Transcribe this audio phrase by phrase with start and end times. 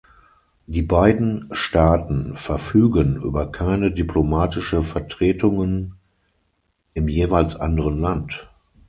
[0.65, 5.93] Die beiden Staaten verfügen über keine diplomatische Vertretungen
[6.95, 8.49] im jeweils anderen Land.